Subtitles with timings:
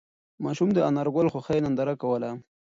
[0.43, 2.29] ماشوم د انارګل د خوښۍ ننداره کوله.